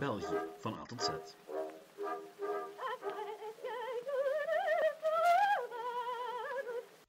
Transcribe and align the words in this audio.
België 0.00 0.42
van 0.58 0.74
A 0.74 0.82
tot 0.82 1.02
Z. 1.02 1.08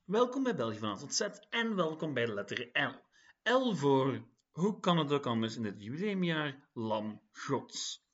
Welkom 0.06 0.44
bij 0.44 0.56
België 0.56 0.78
van 0.78 0.90
A 0.90 0.96
tot 0.96 1.14
Z 1.14 1.22
en 1.50 1.76
welkom 1.76 2.14
bij 2.14 2.26
de 2.26 2.34
letter 2.34 2.70
L. 2.74 3.50
L 3.52 3.76
voor, 3.76 4.28
hoe 4.52 4.80
kan 4.80 4.98
het 4.98 5.12
ook 5.12 5.26
anders 5.26 5.56
in 5.56 5.64
dit 5.64 5.84
jubileumjaar, 5.84 6.70
Lam 6.74 7.22
Gods. 7.32 8.06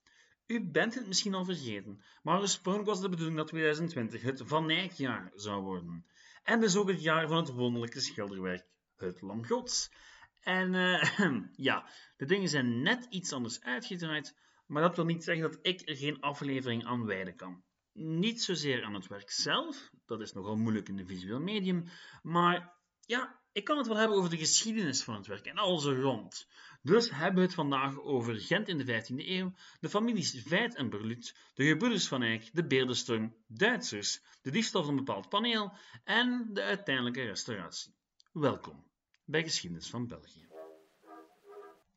U 0.45 0.65
bent 0.65 0.95
het 0.95 1.07
misschien 1.07 1.33
al 1.33 1.45
vergeten, 1.45 2.03
maar 2.23 2.39
oorspronkelijk 2.39 2.89
was 2.89 3.01
de 3.01 3.09
bedoeling 3.09 3.37
dat 3.37 3.47
2020 3.47 4.21
het 4.21 4.41
Van 4.45 4.69
Eyck-jaar 4.69 5.31
zou 5.35 5.61
worden. 5.61 6.05
En 6.43 6.59
dus 6.59 6.75
ook 6.75 6.89
het 6.89 7.01
jaar 7.01 7.27
van 7.27 7.37
het 7.37 7.53
wonderlijke 7.53 8.01
schilderwerk, 8.01 8.65
het 8.95 9.21
Lam 9.21 9.45
Gods. 9.45 9.91
En 10.39 10.73
uh, 10.73 11.17
ja, 11.69 11.89
de 12.17 12.25
dingen 12.25 12.49
zijn 12.49 12.81
net 12.81 13.05
iets 13.09 13.33
anders 13.33 13.61
uitgedraaid, 13.61 14.35
maar 14.67 14.81
dat 14.81 14.95
wil 14.95 15.05
niet 15.05 15.23
zeggen 15.23 15.51
dat 15.51 15.59
ik 15.61 15.89
er 15.89 15.95
geen 15.95 16.21
aflevering 16.21 16.85
aan 16.85 17.05
wijden 17.05 17.35
kan. 17.35 17.63
Niet 17.93 18.41
zozeer 18.41 18.83
aan 18.83 18.93
het 18.93 19.07
werk 19.07 19.31
zelf, 19.31 19.89
dat 20.05 20.21
is 20.21 20.33
nogal 20.33 20.55
moeilijk 20.55 20.89
in 20.89 20.99
een 20.99 21.07
visueel 21.07 21.39
medium, 21.39 21.83
maar 22.21 22.75
ja, 23.05 23.39
ik 23.51 23.63
kan 23.63 23.77
het 23.77 23.87
wel 23.87 23.97
hebben 23.97 24.17
over 24.17 24.29
de 24.29 24.37
geschiedenis 24.37 25.03
van 25.03 25.15
het 25.15 25.27
werk 25.27 25.45
en 25.45 25.57
alles 25.57 25.85
er 25.85 26.01
rond. 26.01 26.47
Dus 26.81 27.09
hebben 27.09 27.35
we 27.35 27.41
het 27.41 27.53
vandaag 27.53 27.99
over 27.99 28.39
Gent 28.39 28.67
in 28.67 28.77
de 28.77 29.03
15e 29.03 29.15
eeuw, 29.15 29.53
de 29.79 29.89
families 29.89 30.41
Veit 30.45 30.75
en 30.75 30.89
Berlut, 30.89 31.35
de 31.53 31.65
gebroeders 31.65 32.07
van 32.07 32.21
Eyck, 32.21 32.49
de 32.53 32.67
Beeldenstorm, 32.67 33.35
Duitsers, 33.47 34.21
de 34.41 34.51
diefstal 34.51 34.83
van 34.83 34.97
een 34.97 35.05
bepaald 35.05 35.29
paneel 35.29 35.73
en 36.03 36.49
de 36.53 36.61
uiteindelijke 36.61 37.23
restauratie. 37.23 37.95
Welkom 38.31 38.85
bij 39.25 39.43
Geschiedenis 39.43 39.89
van 39.89 40.07
België. 40.07 40.56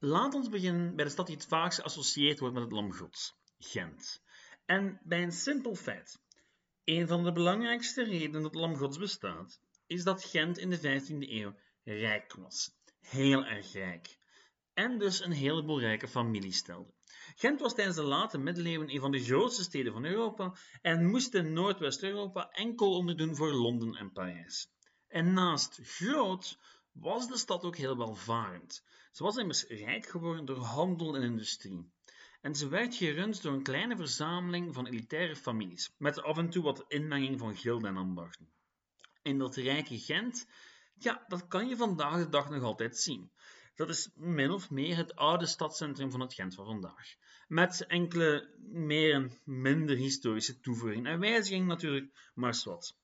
Laat 0.02 0.34
ons 0.34 0.48
beginnen 0.48 0.96
bij 0.96 1.04
de 1.04 1.10
stad 1.10 1.26
die 1.26 1.36
het 1.36 1.46
vaakst 1.46 1.78
geassocieerd 1.78 2.38
wordt 2.38 2.54
met 2.54 2.64
het 2.64 2.72
Lam 2.72 2.92
Gods, 2.92 3.34
Gent. 3.58 4.22
En 4.64 5.00
bij 5.04 5.22
een 5.22 5.32
simpel 5.32 5.74
feit. 5.74 6.20
Een 6.84 7.08
van 7.08 7.24
de 7.24 7.32
belangrijkste 7.32 8.04
redenen 8.04 8.42
dat 8.42 8.52
het 8.52 8.60
Lam 8.60 8.76
Gods 8.76 8.98
bestaat, 8.98 9.60
is 9.86 10.04
dat 10.04 10.24
Gent 10.24 10.58
in 10.58 10.70
de 10.70 10.78
15e 10.78 11.30
eeuw 11.30 11.54
rijk 11.82 12.32
was. 12.34 12.70
Heel 13.00 13.44
erg 13.44 13.72
rijk. 13.72 14.18
En 14.74 14.98
dus 14.98 15.24
een 15.24 15.32
heleboel 15.32 15.80
rijke 15.80 16.08
families 16.08 16.56
stelde. 16.56 16.94
Gent 17.34 17.60
was 17.60 17.74
tijdens 17.74 17.96
de 17.96 18.02
late 18.02 18.38
middeleeuwen 18.38 18.94
een 18.94 19.00
van 19.00 19.10
de 19.10 19.24
grootste 19.24 19.62
steden 19.62 19.92
van 19.92 20.04
Europa 20.04 20.54
en 20.80 21.06
moest 21.06 21.34
in 21.34 21.52
Noordwest-Europa 21.52 22.50
enkel 22.50 22.92
onderdoen 22.92 23.36
voor 23.36 23.52
Londen 23.52 23.94
en 23.94 24.12
Parijs. 24.12 24.68
En 25.08 25.32
naast 25.32 25.78
groot 25.82 26.58
was 26.92 27.28
de 27.28 27.38
stad 27.38 27.62
ook 27.64 27.76
heel 27.76 27.96
welvarend. 27.96 28.84
Ze 29.12 29.22
was 29.22 29.36
immers 29.36 29.64
rijk 29.66 30.06
geworden 30.06 30.44
door 30.44 30.58
handel 30.58 31.16
en 31.16 31.22
industrie. 31.22 31.90
En 32.40 32.54
ze 32.54 32.68
werd 32.68 32.94
gerund 32.94 33.42
door 33.42 33.52
een 33.52 33.62
kleine 33.62 33.96
verzameling 33.96 34.74
van 34.74 34.86
elitaire 34.86 35.36
families, 35.36 35.94
met 35.98 36.22
af 36.22 36.38
en 36.38 36.50
toe 36.50 36.62
wat 36.62 36.84
inmenging 36.88 37.38
van 37.38 37.56
gilden 37.56 37.88
en 37.88 37.96
ambachten. 37.96 38.48
In 39.22 39.38
dat 39.38 39.56
rijke 39.56 39.98
Gent, 39.98 40.46
ja, 40.94 41.24
dat 41.28 41.46
kan 41.46 41.68
je 41.68 41.76
vandaag 41.76 42.16
de 42.16 42.28
dag 42.28 42.50
nog 42.50 42.62
altijd 42.62 42.96
zien. 42.96 43.30
Dat 43.74 43.88
is 43.88 44.10
min 44.14 44.50
of 44.50 44.70
meer 44.70 44.96
het 44.96 45.16
oude 45.16 45.46
stadscentrum 45.46 46.10
van 46.10 46.20
het 46.20 46.34
Gent 46.34 46.54
van 46.54 46.64
vandaag. 46.64 47.14
Met 47.48 47.86
enkele 47.86 48.54
meer 48.58 49.14
en 49.14 49.32
minder 49.44 49.96
historische 49.96 50.60
toevoegingen 50.60 51.12
en 51.12 51.20
wijzigingen 51.20 51.66
natuurlijk, 51.66 52.30
maar 52.34 52.54
zwart. 52.54 52.96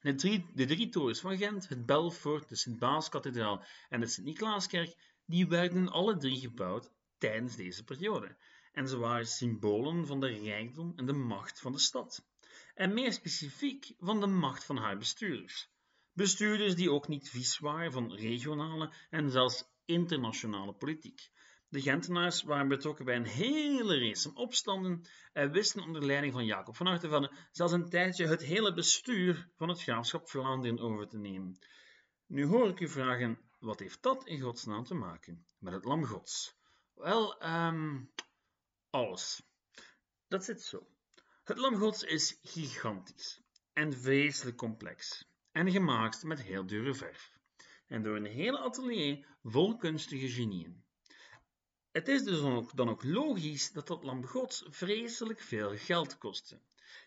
De 0.00 0.14
drie, 0.14 0.46
de 0.54 0.64
drie 0.64 0.88
torens 0.88 1.20
van 1.20 1.36
Gent, 1.36 1.68
het 1.68 1.86
Belfort, 1.86 2.48
de 2.48 2.56
Sint-Baaskathedraal 2.56 3.64
en 3.88 4.00
de 4.00 4.06
Sint-Niklaaskerk, 4.06 4.96
die 5.24 5.46
werden 5.48 5.88
alle 5.88 6.16
drie 6.16 6.40
gebouwd 6.40 6.90
tijdens 7.18 7.56
deze 7.56 7.84
periode. 7.84 8.36
En 8.72 8.88
ze 8.88 8.98
waren 8.98 9.26
symbolen 9.26 10.06
van 10.06 10.20
de 10.20 10.26
rijkdom 10.26 10.92
en 10.96 11.06
de 11.06 11.12
macht 11.12 11.60
van 11.60 11.72
de 11.72 11.78
stad. 11.78 12.26
En 12.74 12.94
meer 12.94 13.12
specifiek 13.12 13.94
van 13.98 14.20
de 14.20 14.26
macht 14.26 14.64
van 14.64 14.76
haar 14.76 14.98
bestuurders. 14.98 15.68
Bestuurders 16.12 16.74
die 16.74 16.90
ook 16.90 17.08
niet 17.08 17.30
vies 17.30 17.58
waren 17.58 17.92
van 17.92 18.14
regionale 18.14 18.92
en 19.10 19.30
zelfs 19.30 19.64
internationale 19.84 20.72
politiek. 20.72 21.30
De 21.70 21.80
Gentenaars 21.80 22.42
waren 22.42 22.68
betrokken 22.68 23.04
bij 23.04 23.16
een 23.16 23.26
hele 23.26 23.98
race 23.98 24.22
van 24.22 24.36
opstanden 24.36 25.06
en 25.32 25.52
wisten 25.52 25.82
onder 25.82 26.04
leiding 26.04 26.32
van 26.32 26.44
Jacob 26.44 26.76
van 26.76 26.86
Artevelde 26.86 27.32
zelfs 27.52 27.72
een 27.72 27.88
tijdje 27.88 28.26
het 28.26 28.42
hele 28.42 28.74
bestuur 28.74 29.50
van 29.56 29.68
het 29.68 29.82
graafschap 29.82 30.28
Vlaanderen 30.28 30.78
over 30.78 31.08
te 31.08 31.18
nemen. 31.18 31.58
Nu 32.26 32.44
hoor 32.44 32.68
ik 32.68 32.80
u 32.80 32.88
vragen, 32.88 33.38
wat 33.58 33.78
heeft 33.78 34.02
dat 34.02 34.26
in 34.26 34.40
godsnaam 34.40 34.84
te 34.84 34.94
maken 34.94 35.46
met 35.58 35.72
het 35.72 35.84
lam 35.84 36.04
gods? 36.04 36.56
Wel, 36.94 37.46
um, 37.46 38.10
alles. 38.90 39.42
Dat 40.28 40.44
zit 40.44 40.62
zo. 40.62 40.86
Het 41.44 41.58
lam 41.58 41.76
gods 41.76 42.02
is 42.02 42.38
gigantisch 42.42 43.40
en 43.72 43.92
vreselijk 43.92 44.56
complex 44.56 45.24
en 45.52 45.70
gemaakt 45.70 46.22
met 46.22 46.42
heel 46.42 46.66
dure 46.66 46.94
verf 46.94 47.38
en 47.86 48.02
door 48.02 48.16
een 48.16 48.26
hele 48.26 48.58
atelier 48.58 49.26
vol 49.42 49.76
kunstige 49.76 50.28
genieën. 50.28 50.86
Het 51.98 52.08
is 52.08 52.24
dus 52.24 52.40
dan 52.74 52.88
ook, 52.88 53.04
logisch 53.04 53.72
dat 53.72 53.86
dat 53.86 54.02
lam 54.02 54.24
vreselijk 54.70 55.40
veel 55.40 55.76
geld 55.76 56.18
kostte. 56.18 56.60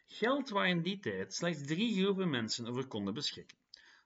Geld 0.06 0.50
waar 0.50 0.70
in 0.70 0.82
die 0.82 1.00
tijd 1.00 1.34
slechts 1.34 1.66
drie 1.66 2.02
groepen 2.02 2.30
mensen 2.30 2.68
over 2.68 2.88
konden 2.88 3.14
beschikken. 3.14 3.58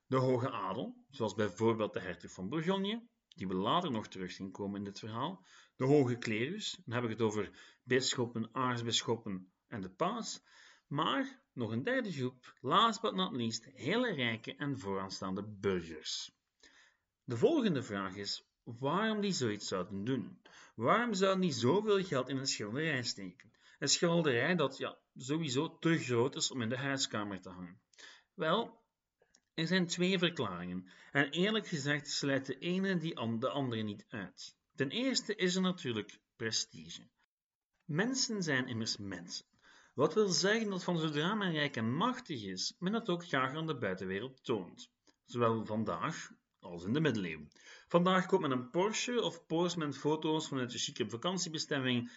De 0.08 0.16
hoge 0.16 0.52
adel, 0.52 0.96
zoals 1.10 1.34
bijvoorbeeld 1.34 1.94
de 1.94 2.00
hertog 2.00 2.32
van 2.32 2.50
Bourgogne, 2.50 3.08
die 3.28 3.48
we 3.48 3.54
later 3.54 3.92
nog 3.92 4.08
terug 4.08 4.32
zien 4.32 4.52
komen 4.52 4.78
in 4.78 4.84
dit 4.84 5.00
verhaal, 5.00 5.46
de 5.76 5.86
hoge 5.86 6.18
klerus, 6.18 6.82
dan 6.86 6.96
heb 6.96 7.04
ik 7.04 7.10
het 7.10 7.22
over 7.22 7.52
bisschoppen, 7.84 8.50
aartsbisschoppen 8.52 9.52
en 9.68 9.82
de 9.82 9.90
paus, 9.90 10.42
maar 10.88 11.42
nog 11.54 11.72
een 11.72 11.84
derde 11.84 12.12
groep, 12.12 12.54
last 12.62 13.02
but 13.02 13.16
not 13.16 13.36
least, 13.36 13.66
hele 13.74 14.14
rijke 14.14 14.56
en 14.56 14.80
vooraanstaande 14.80 15.44
burgers. 15.44 16.32
De 17.24 17.38
volgende 17.38 17.84
vraag 17.84 18.16
is 18.16 18.45
waarom 18.66 19.22
die 19.22 19.32
zoiets 19.32 19.68
zouden 19.68 20.04
doen. 20.04 20.42
Waarom 20.76 21.14
zouden 21.14 21.42
die 21.42 21.52
zoveel 21.52 22.04
geld 22.04 22.30
in 22.30 22.38
een 22.38 22.48
schilderij 22.48 23.04
steken? 23.04 23.54
Een 23.80 23.90
schilderij 23.90 24.56
dat 24.56 24.78
ja, 24.78 24.98
sowieso 25.16 25.78
te 25.80 25.98
groot 25.98 26.36
is 26.36 26.52
om 26.52 26.62
in 26.62 26.70
de 26.70 26.78
huiskamer 26.78 27.42
te 27.42 27.50
hangen. 27.50 27.82
Wel, 28.34 28.84
er 29.54 29.68
zijn 29.68 29.88
twee 29.88 30.18
verklaringen 30.18 30.90
en 31.12 31.30
eerlijk 31.30 31.68
gezegd 31.68 32.10
sluit 32.10 32.46
de 32.46 32.58
ene 32.58 32.98
die 32.98 33.40
de 33.40 33.50
andere 33.50 33.82
niet 33.82 34.06
uit. 34.10 34.56
Ten 34.76 34.90
eerste 34.90 35.36
is 35.36 35.56
er 35.56 35.62
natuurlijk 35.62 36.20
prestige. 36.36 37.10
Mensen 37.86 38.44
zijn 38.44 38.68
immers 38.68 38.98
mensen. 38.98 39.46
Wat 39.94 40.14
wil 40.14 40.28
zeggen 40.28 40.70
dat 40.70 40.84
van 40.84 41.00
zodra 41.00 41.34
men 41.34 41.52
rijk 41.52 41.76
en 41.76 41.94
machtig 41.94 42.44
is, 42.44 42.76
men 42.80 42.92
dat 42.92 43.10
ook 43.10 43.26
graag 43.26 43.56
aan 43.56 43.68
de 43.68 43.78
buitenwereld 43.78 44.44
toont. 44.44 44.90
Zowel 45.26 45.66
vandaag 45.66 46.32
als 46.60 46.84
in 46.84 46.94
de 46.94 47.00
middeleeuwen. 47.00 47.52
Vandaag 47.96 48.26
koopt 48.26 48.42
men 48.42 48.52
een 48.52 48.70
Porsche 48.70 49.22
of 49.22 49.46
post 49.46 49.78
men 49.78 49.94
foto's 49.94 50.48
vanuit 50.48 50.72
de 50.72 50.78
chique 50.78 51.10
vakantiebestemming. 51.10 52.12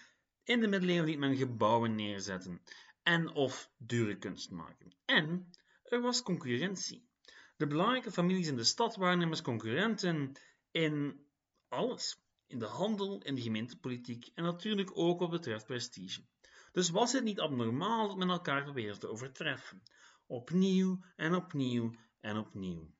In 0.44 0.60
de 0.60 0.68
middeleeuwen 0.68 1.08
liet 1.08 1.18
men 1.18 1.36
gebouwen 1.36 1.94
neerzetten 1.94 2.60
en 3.02 3.34
of 3.34 3.70
dure 3.76 4.18
kunst 4.18 4.50
maken. 4.50 4.92
En 5.04 5.50
er 5.84 6.00
was 6.00 6.22
concurrentie. 6.22 7.08
De 7.56 7.66
belangrijke 7.66 8.10
families 8.10 8.46
in 8.46 8.56
de 8.56 8.64
stad 8.64 8.96
waren 8.96 9.22
immers 9.22 9.42
concurrenten 9.42 10.32
in 10.70 11.26
alles. 11.68 12.20
In 12.46 12.58
de 12.58 12.66
handel, 12.66 13.22
in 13.22 13.34
de 13.34 13.40
gemeentepolitiek 13.40 14.30
en 14.34 14.44
natuurlijk 14.44 14.90
ook 14.94 15.20
wat 15.20 15.30
betreft 15.30 15.66
prestige. 15.66 16.24
Dus 16.72 16.90
was 16.90 17.12
het 17.12 17.24
niet 17.24 17.40
abnormaal 17.40 18.08
dat 18.08 18.16
men 18.16 18.30
elkaar 18.30 18.62
probeerde 18.62 18.98
te 18.98 19.08
overtreffen. 19.08 19.82
Opnieuw 20.26 21.00
en 21.16 21.34
opnieuw 21.34 21.94
en 22.20 22.36
opnieuw. 22.36 22.96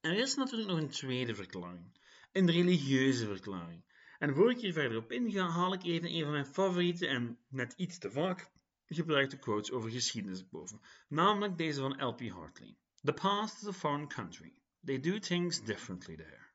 Er 0.00 0.18
is 0.18 0.34
natuurlijk 0.34 0.70
nog 0.70 0.78
een 0.78 0.88
tweede 0.88 1.34
verklaring, 1.34 2.00
een 2.32 2.50
religieuze 2.50 3.26
verklaring. 3.26 3.84
En 4.18 4.34
voor 4.34 4.50
ik 4.50 4.60
hier 4.60 4.72
verder 4.72 4.98
op 4.98 5.12
inga, 5.12 5.48
haal 5.48 5.72
ik 5.72 5.82
even 5.82 6.14
een 6.14 6.22
van 6.22 6.32
mijn 6.32 6.46
favoriete 6.46 7.06
en 7.06 7.38
net 7.48 7.72
iets 7.76 7.98
te 7.98 8.10
vaak 8.10 8.50
gebruikte 8.86 9.38
quotes 9.38 9.70
over 9.70 9.90
geschiedenis 9.90 10.48
boven, 10.48 10.80
namelijk 11.08 11.56
deze 11.56 11.80
van 11.80 12.06
L.P. 12.06 12.28
Hartley. 12.28 12.76
The 13.02 13.12
past 13.12 13.62
is 13.62 13.68
a 13.68 13.72
foreign 13.72 14.08
country. 14.08 14.54
They 14.84 15.00
do 15.00 15.18
things 15.18 15.64
differently 15.64 16.16
there. 16.16 16.46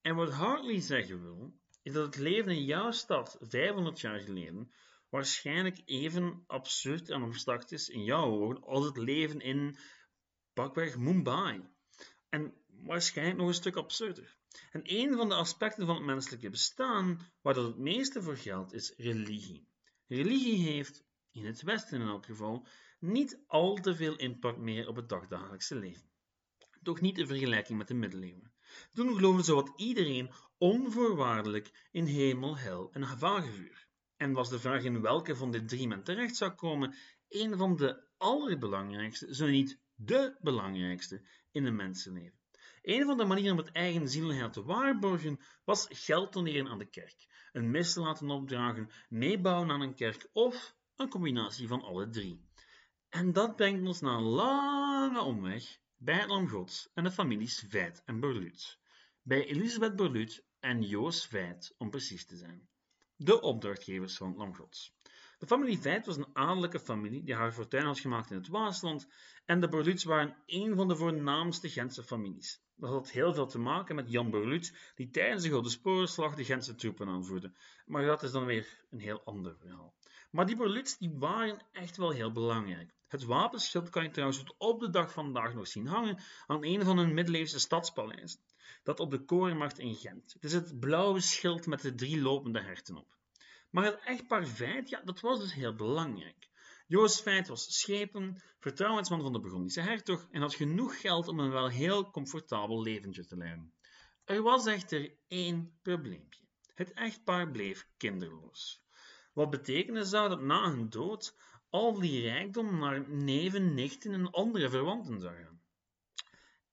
En 0.00 0.14
wat 0.14 0.30
Hartley 0.30 0.80
zeggen 0.80 1.22
wil, 1.22 1.54
is 1.82 1.92
dat 1.92 2.06
het 2.06 2.16
leven 2.16 2.52
in 2.52 2.64
jouw 2.64 2.90
stad 2.90 3.36
500 3.40 4.00
jaar 4.00 4.20
geleden 4.20 4.72
waarschijnlijk 5.08 5.82
even 5.84 6.44
absurd 6.46 7.10
en 7.10 7.22
abstract 7.22 7.72
is 7.72 7.88
in 7.88 8.04
jouw 8.04 8.24
ogen 8.24 8.62
als 8.62 8.84
het 8.84 8.96
leven 8.96 9.40
in 9.40 9.76
pakweg 10.52 10.98
Mumbai 10.98 11.70
en 12.32 12.54
waarschijnlijk 12.66 13.38
nog 13.38 13.48
een 13.48 13.54
stuk 13.54 13.76
absurder. 13.76 14.36
En 14.70 14.80
een 14.84 15.16
van 15.16 15.28
de 15.28 15.34
aspecten 15.34 15.86
van 15.86 15.96
het 15.96 16.04
menselijke 16.04 16.50
bestaan 16.50 17.20
waar 17.40 17.54
dat 17.54 17.66
het 17.66 17.78
meeste 17.78 18.22
voor 18.22 18.36
geldt, 18.36 18.72
is 18.72 18.94
religie. 18.96 19.68
Religie 20.06 20.62
heeft, 20.62 21.04
in 21.30 21.46
het 21.46 21.62
Westen 21.62 22.00
in 22.00 22.06
elk 22.06 22.26
geval, 22.26 22.66
niet 22.98 23.42
al 23.46 23.74
te 23.74 23.94
veel 23.94 24.16
impact 24.16 24.58
meer 24.58 24.88
op 24.88 24.96
het 24.96 25.08
dagdagelijkse 25.08 25.74
leven. 25.74 26.10
Toch 26.82 27.00
niet 27.00 27.18
in 27.18 27.26
vergelijking 27.26 27.78
met 27.78 27.88
de 27.88 27.94
middeleeuwen. 27.94 28.52
Toen 28.92 29.14
geloofde 29.14 29.42
zowat 29.42 29.72
iedereen 29.76 30.30
onvoorwaardelijk 30.58 31.88
in 31.90 32.04
hemel, 32.04 32.58
hel 32.58 32.92
en 32.92 33.18
vagevuur. 33.18 33.86
En 34.16 34.32
was 34.32 34.48
de 34.48 34.58
vraag 34.58 34.82
in 34.82 35.00
welke 35.00 35.36
van 35.36 35.50
de 35.50 35.64
drie 35.64 35.88
men 35.88 36.02
terecht 36.02 36.36
zou 36.36 36.50
komen 36.50 36.94
een 37.28 37.56
van 37.56 37.76
de 37.76 38.04
allerbelangrijkste, 38.16 39.34
zo 39.34 39.46
niet 39.46 39.80
de 40.04 40.36
belangrijkste 40.40 41.22
in 41.50 41.64
een 41.64 41.76
mensenleven. 41.76 42.40
Een 42.82 43.04
van 43.04 43.16
de 43.16 43.24
manieren 43.24 43.58
om 43.58 43.64
het 43.64 43.72
eigen 43.72 44.52
te 44.52 44.62
waarborgen 44.62 45.40
was 45.64 45.86
geld 45.90 46.32
doneren 46.32 46.68
aan 46.68 46.78
de 46.78 46.90
kerk, 46.90 47.26
een 47.52 47.70
mis 47.70 47.92
te 47.92 48.00
laten 48.00 48.30
opdragen, 48.30 48.90
meebouwen 49.08 49.70
aan 49.70 49.80
een 49.80 49.94
kerk 49.94 50.28
of 50.32 50.76
een 50.96 51.08
combinatie 51.08 51.68
van 51.68 51.82
alle 51.82 52.08
drie. 52.08 52.40
En 53.08 53.32
dat 53.32 53.56
brengt 53.56 53.86
ons 53.86 54.00
na 54.00 54.16
een 54.16 54.22
lange 54.22 55.20
omweg 55.20 55.78
bij 55.96 56.18
het 56.18 56.28
Lam 56.28 56.48
Gods 56.48 56.88
en 56.94 57.04
de 57.04 57.10
families 57.10 57.64
Veit 57.68 58.02
en 58.04 58.20
Borluut. 58.20 58.78
Bij 59.22 59.46
Elisabeth 59.46 59.96
Borluut 59.96 60.44
en 60.60 60.82
Joos 60.82 61.26
Veit, 61.26 61.74
om 61.78 61.90
precies 61.90 62.26
te 62.26 62.36
zijn. 62.36 62.68
De 63.16 63.40
opdrachtgevers 63.40 64.16
van 64.16 64.36
Lam 64.36 64.54
Gods. 64.54 64.94
De 65.42 65.48
familie 65.48 65.78
Veit 65.78 66.06
was 66.06 66.16
een 66.16 66.36
adellijke 66.36 66.80
familie 66.80 67.22
die 67.24 67.34
haar 67.34 67.52
fortuin 67.52 67.84
had 67.84 68.00
gemaakt 68.00 68.30
in 68.30 68.36
het 68.36 68.48
Waasland 68.48 69.08
en 69.44 69.60
de 69.60 69.68
Borluts 69.68 70.04
waren 70.04 70.36
een 70.46 70.76
van 70.76 70.88
de 70.88 70.96
voornaamste 70.96 71.68
Gentse 71.68 72.02
families. 72.02 72.62
Dat 72.76 72.90
had 72.90 73.10
heel 73.10 73.34
veel 73.34 73.46
te 73.46 73.58
maken 73.58 73.94
met 73.94 74.10
Jan 74.10 74.30
Borluut, 74.30 74.92
die 74.94 75.10
tijdens 75.10 75.42
de 75.42 75.48
Gouden 75.48 75.70
Sporenslag 75.70 76.34
de 76.34 76.44
Gentse 76.44 76.74
troepen 76.74 77.08
aanvoerde. 77.08 77.52
Maar 77.86 78.04
dat 78.04 78.22
is 78.22 78.30
dan 78.30 78.44
weer 78.44 78.84
een 78.90 79.00
heel 79.00 79.22
ander 79.24 79.56
verhaal. 79.56 79.94
Maar 80.30 80.46
die 80.46 80.56
Borluts 80.56 80.98
die 80.98 81.12
waren 81.18 81.66
echt 81.72 81.96
wel 81.96 82.10
heel 82.10 82.32
belangrijk. 82.32 82.94
Het 83.08 83.24
wapenschild 83.24 83.90
kan 83.90 84.02
je 84.02 84.10
trouwens 84.10 84.44
op 84.58 84.80
de 84.80 84.90
dag 84.90 85.12
van 85.12 85.24
vandaag 85.24 85.54
nog 85.54 85.66
zien 85.66 85.86
hangen 85.86 86.18
aan 86.46 86.64
een 86.64 86.84
van 86.84 86.98
hun 86.98 87.14
middeleeuwse 87.14 87.58
stadspaleizen, 87.58 88.40
dat 88.82 89.00
op 89.00 89.10
de 89.10 89.24
Korenmacht 89.24 89.78
in 89.78 89.94
Gent. 89.94 90.32
Het 90.32 90.44
is 90.44 90.52
het 90.52 90.80
blauwe 90.80 91.20
schild 91.20 91.66
met 91.66 91.80
de 91.80 91.94
drie 91.94 92.20
lopende 92.20 92.60
herten 92.60 92.96
op. 92.96 93.20
Maar 93.72 93.84
het 93.84 94.00
echtpaar 94.04 94.46
Veit, 94.46 94.88
ja, 94.88 95.00
dat 95.04 95.20
was 95.20 95.38
dus 95.38 95.54
heel 95.54 95.74
belangrijk. 95.74 96.48
Joost 96.86 97.22
Veit 97.22 97.48
was 97.48 97.78
schepen, 97.78 98.42
vertrouwensman 98.58 99.20
van 99.20 99.32
de 99.32 99.40
Burgondische 99.40 99.80
hertog 99.80 100.28
en 100.30 100.40
had 100.40 100.54
genoeg 100.54 101.00
geld 101.00 101.28
om 101.28 101.38
een 101.38 101.50
wel 101.50 101.68
heel 101.68 102.10
comfortabel 102.10 102.82
leventje 102.82 103.26
te 103.26 103.36
leiden. 103.36 103.72
Er 104.24 104.42
was 104.42 104.66
echter 104.66 105.14
één 105.28 105.78
probleempje. 105.82 106.40
Het 106.74 106.92
echtpaar 106.92 107.50
bleef 107.50 107.88
kinderloos. 107.96 108.84
Wat 109.32 109.50
betekende 109.50 110.04
zou 110.04 110.28
dat 110.28 110.40
na 110.40 110.70
hun 110.70 110.88
dood 110.90 111.36
al 111.70 112.00
die 112.00 112.20
rijkdom 112.20 112.78
naar 112.78 113.08
neven, 113.08 113.74
nichten 113.74 114.12
en 114.12 114.30
andere 114.30 114.70
verwanten 114.70 115.20
zou 115.20 115.34
gaan. 115.34 115.61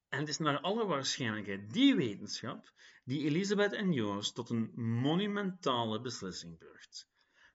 En 0.09 0.19
het 0.19 0.27
is 0.27 0.37
naar 0.37 0.59
alle 0.59 0.85
waarschijnlijkheid 0.85 1.73
die 1.73 1.95
wetenschap 1.95 2.73
die 3.03 3.23
Elisabeth 3.23 3.73
en 3.73 3.93
Joost 3.93 4.35
tot 4.35 4.49
een 4.49 4.71
monumentale 4.75 6.01
beslissing 6.01 6.57
bracht. 6.57 7.07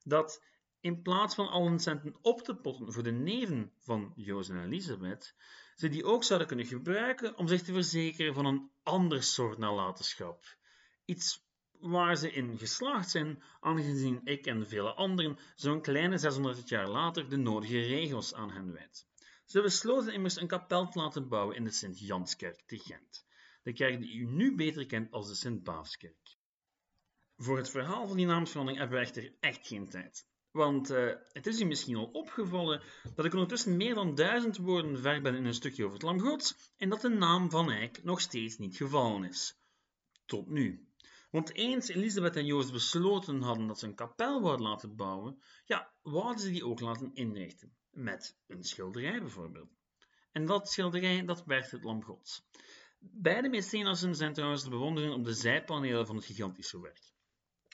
Dat 0.02 0.42
in 0.80 1.02
plaats 1.02 1.34
van 1.34 1.48
al 1.48 1.66
hun 1.66 1.78
centen 1.78 2.16
op 2.20 2.42
te 2.42 2.56
potten 2.56 2.92
voor 2.92 3.02
de 3.02 3.12
neven 3.12 3.72
van 3.78 4.12
Joost 4.16 4.50
en 4.50 4.64
Elisabeth, 4.64 5.34
ze 5.74 5.88
die 5.88 6.04
ook 6.04 6.24
zouden 6.24 6.48
kunnen 6.48 6.66
gebruiken 6.66 7.36
om 7.36 7.48
zich 7.48 7.62
te 7.62 7.72
verzekeren 7.72 8.34
van 8.34 8.46
een 8.46 8.70
ander 8.82 9.22
soort 9.22 9.58
nalatenschap. 9.58 10.56
Iets 11.04 11.46
waar 11.70 12.16
ze 12.16 12.32
in 12.32 12.58
geslaagd 12.58 13.10
zijn, 13.10 13.42
aangezien 13.60 14.20
ik 14.24 14.46
en 14.46 14.68
vele 14.68 14.94
anderen 14.94 15.38
zo'n 15.54 15.82
kleine 15.82 16.18
600 16.18 16.68
jaar 16.68 16.88
later 16.88 17.28
de 17.28 17.36
nodige 17.36 17.80
regels 17.80 18.34
aan 18.34 18.50
hen 18.50 18.72
wijt. 18.72 19.06
Ze 19.44 19.62
besloten 19.62 20.12
immers 20.12 20.41
een 20.41 20.46
kapel 20.46 20.88
te 20.88 20.99
laten 20.99 21.29
bouwen 21.29 21.56
in 21.56 21.64
de 21.64 21.70
Sint-Janskerk 21.70 22.62
te 22.67 22.79
Gent, 22.79 23.26
de 23.62 23.73
kerk 23.73 24.00
die 24.00 24.14
u 24.14 24.25
nu 24.25 24.55
beter 24.55 24.87
kent 24.87 25.11
als 25.11 25.29
de 25.29 25.35
Sint-Baafskerk. 25.35 26.37
Voor 27.37 27.56
het 27.56 27.70
verhaal 27.70 28.06
van 28.08 28.17
die 28.17 28.26
naamsverandering 28.26 28.81
hebben 28.81 28.99
we 28.99 29.05
echter 29.05 29.35
echt 29.41 29.67
geen 29.67 29.88
tijd. 29.88 30.26
Want 30.50 30.91
uh, 30.91 31.12
het 31.32 31.46
is 31.46 31.61
u 31.61 31.64
misschien 31.64 31.96
al 31.96 32.11
opgevallen 32.12 32.82
dat 33.14 33.25
ik 33.25 33.32
ondertussen 33.32 33.76
meer 33.76 33.94
dan 33.94 34.14
duizend 34.14 34.56
woorden 34.56 35.00
ver 35.00 35.23
ben 35.23 35.35
in 35.35 35.44
een 35.44 35.55
stukje 35.55 35.82
over 35.82 35.94
het 35.94 36.02
Lam 36.02 36.20
Gods 36.20 36.73
en 36.76 36.88
dat 36.88 37.00
de 37.00 37.08
naam 37.08 37.50
Van 37.50 37.70
Eyck 37.70 38.02
nog 38.02 38.20
steeds 38.20 38.58
niet 38.58 38.76
gevallen 38.76 39.25
is. 39.25 39.58
Tot 40.26 40.49
nu. 40.49 40.88
Want 41.31 41.55
eens 41.55 41.88
Elisabeth 41.88 42.37
en 42.37 42.47
Joost 42.47 42.73
besloten 42.73 43.43
hadden 43.43 43.67
dat 43.67 43.79
ze 43.79 43.87
een 43.87 43.94
kapel 43.94 44.40
wouden 44.40 44.67
laten 44.67 44.97
bouwen, 44.97 45.43
ja, 45.64 45.93
wouden 46.02 46.43
ze 46.43 46.50
die 46.50 46.67
ook 46.67 46.81
laten 46.81 47.14
inrichten. 47.14 47.76
Met 47.94 48.37
een 48.46 48.64
schilderij 48.64 49.20
bijvoorbeeld. 49.20 49.70
En 50.32 50.46
dat 50.46 50.69
schilderij, 50.69 51.25
dat 51.25 51.44
werd 51.44 51.70
het 51.70 51.85
Lam 51.85 52.02
Gods. 52.02 52.43
Beide 52.99 53.49
mecenassen 53.49 54.14
zijn 54.14 54.32
trouwens 54.32 54.62
te 54.62 54.70
bewonderen 54.70 55.12
op 55.12 55.25
de 55.25 55.35
zijpanelen 55.35 56.06
van 56.06 56.17
het 56.17 56.25
gigantische 56.25 56.81
werk. 56.81 57.12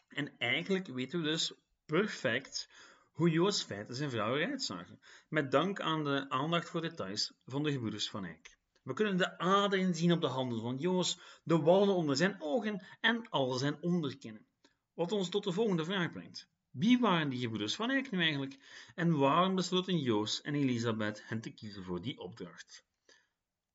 En 0.09 0.39
eigenlijk 0.39 0.87
weten 0.87 1.23
we 1.23 1.29
dus 1.29 1.53
perfect 1.87 2.69
hoe 3.13 3.31
Joost 3.31 3.65
feiten 3.65 3.95
zijn 3.95 4.11
vrouw 4.11 4.37
eruit 4.37 4.63
zagen, 4.63 5.01
met 5.29 5.51
dank 5.51 5.81
aan 5.81 6.05
de 6.05 6.29
aandacht 6.29 6.69
voor 6.69 6.81
details 6.81 7.33
van 7.45 7.63
de 7.63 7.73
gebroeders 7.73 8.11
van 8.11 8.25
Eyck. 8.25 8.59
We 8.83 8.93
kunnen 8.93 9.17
de 9.17 9.39
aderen 9.39 9.95
zien 9.95 10.13
op 10.13 10.21
de 10.21 10.27
handen 10.27 10.61
van 10.61 10.77
Joost, 10.77 11.41
de 11.45 11.59
wallen 11.59 11.95
onder 11.95 12.17
zijn 12.17 12.37
ogen 12.39 12.87
en 13.01 13.29
al 13.29 13.53
zijn 13.53 13.83
onderkinnen. 13.83 14.47
Wat 14.95 15.13
ons 15.13 15.29
tot 15.29 15.45
de 15.45 15.53
volgende 15.53 15.85
vraag 15.85 16.13
brengt. 16.13 16.49
Wie 16.71 16.99
waren 16.99 17.29
die 17.29 17.41
gebroeders 17.41 17.75
van 17.75 17.91
Eyck 17.91 18.11
nu 18.11 18.21
eigenlijk 18.21 18.57
en 18.95 19.19
waarom 19.19 19.55
besloten 19.55 19.99
Joost 19.99 20.39
en 20.39 20.55
Elisabeth 20.55 21.23
hen 21.29 21.41
te 21.41 21.51
kiezen 21.51 21.85
voor 21.85 22.01
die 22.01 22.19
opdracht? 22.19 22.85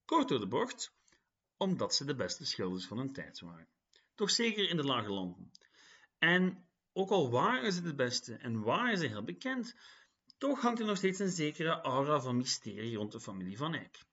Kort 0.05 0.27
door 0.27 0.39
de 0.39 0.47
bocht, 0.47 0.93
omdat 1.57 1.95
ze 1.95 2.05
de 2.05 2.15
beste 2.15 2.45
schilders 2.45 2.85
van 2.85 2.97
hun 2.97 3.13
tijd 3.13 3.39
waren. 3.39 3.67
Toch 4.15 4.29
zeker 4.29 4.69
in 4.69 4.77
de 4.77 4.83
lage 4.83 5.11
landen. 5.11 5.51
En 6.17 6.67
ook 6.93 7.09
al 7.09 7.31
waren 7.31 7.73
ze 7.73 7.81
de 7.81 7.95
beste 7.95 8.35
en 8.35 8.61
waren 8.61 8.97
ze 8.97 9.07
heel 9.07 9.23
bekend, 9.23 9.75
toch 10.37 10.61
hangt 10.61 10.79
er 10.79 10.85
nog 10.85 10.97
steeds 10.97 11.19
een 11.19 11.29
zekere 11.29 11.81
aura 11.81 12.19
van 12.19 12.37
mysterie 12.37 12.95
rond 12.95 13.11
de 13.11 13.19
familie 13.19 13.57
van 13.57 13.73
Eyck. 13.73 14.03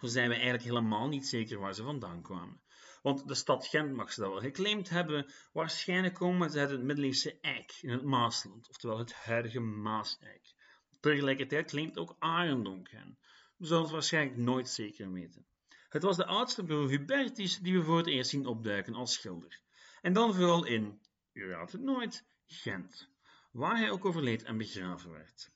Zo 0.00 0.06
zijn 0.06 0.28
we 0.28 0.34
eigenlijk 0.34 0.64
helemaal 0.64 1.08
niet 1.08 1.26
zeker 1.26 1.58
waar 1.58 1.74
ze 1.74 1.82
vandaan 1.82 2.22
kwamen. 2.22 2.60
Want 3.02 3.28
de 3.28 3.34
stad 3.34 3.66
Gent 3.66 3.92
mag 3.92 4.12
ze 4.12 4.20
dat 4.20 4.30
wel 4.30 4.40
geclaimd 4.40 4.88
hebben, 4.88 5.26
waarschijnlijk 5.52 6.14
komen 6.14 6.50
ze 6.50 6.58
uit 6.58 6.70
het 6.70 6.82
middeleeuwse 6.82 7.38
Eik 7.40 7.78
in 7.80 7.90
het 7.90 8.02
Maasland, 8.02 8.68
oftewel 8.68 8.98
het 8.98 9.12
huidige 9.14 9.60
Maas-Eik. 9.60 10.54
Tegelijkertijd 11.00 11.70
claimt 11.70 11.98
ook 11.98 12.16
Arendonk 12.18 12.90
hen. 12.90 13.18
We 13.56 13.66
zullen 13.66 13.82
het 13.82 13.92
waarschijnlijk 13.92 14.36
nooit 14.36 14.68
zeker 14.68 15.12
weten. 15.12 15.46
Het 15.88 16.02
was 16.02 16.16
de 16.16 16.26
oudste 16.26 16.64
broer 16.64 16.88
Hubertus 16.88 17.58
die 17.58 17.78
we 17.78 17.84
voor 17.84 17.96
het 17.96 18.06
eerst 18.06 18.30
zien 18.30 18.46
opduiken 18.46 18.94
als 18.94 19.12
schilder. 19.12 19.60
En 20.00 20.12
dan 20.12 20.34
vooral 20.34 20.64
in, 20.64 21.00
u 21.32 21.48
raadt 21.48 21.72
het 21.72 21.80
nooit, 21.80 22.24
Gent, 22.46 23.10
waar 23.52 23.76
hij 23.76 23.90
ook 23.90 24.04
overleed 24.04 24.42
en 24.42 24.58
begraven 24.58 25.10
werd. 25.10 25.50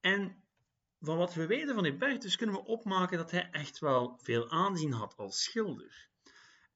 En 0.00 0.42
van 1.00 1.16
wat 1.16 1.34
we 1.34 1.46
weten 1.46 1.74
van 1.74 1.84
Hubertus 1.84 2.36
kunnen 2.36 2.54
we 2.54 2.64
opmaken 2.64 3.18
dat 3.18 3.30
hij 3.30 3.50
echt 3.50 3.78
wel 3.78 4.18
veel 4.22 4.50
aanzien 4.50 4.92
had 4.92 5.16
als 5.16 5.42
schilder. 5.42 6.08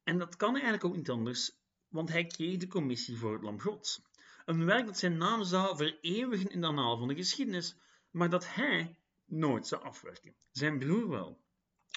En 0.08 0.18
dat 0.18 0.36
kan 0.36 0.52
eigenlijk 0.52 0.84
ook 0.84 0.96
niet 0.96 1.10
anders, 1.10 1.52
want 1.88 2.08
hij 2.08 2.26
kreeg 2.26 2.56
de 2.56 2.66
commissie 2.66 3.16
voor 3.16 3.32
het 3.32 3.42
Lam 3.42 3.60
Gods. 3.60 4.02
Een 4.44 4.64
werk 4.64 4.86
dat 4.86 4.98
zijn 4.98 5.16
naam 5.16 5.44
zou 5.44 5.76
vereeuwigen 5.76 6.50
in 6.50 6.60
de 6.60 6.66
anaal 6.66 6.98
van 6.98 7.08
de 7.08 7.14
geschiedenis, 7.14 7.76
maar 8.10 8.30
dat 8.30 8.54
hij 8.54 8.96
nooit 9.24 9.66
zou 9.66 9.82
afwerken. 9.82 10.34
Zijn 10.50 10.78
broer 10.78 11.08
wel. 11.08 11.40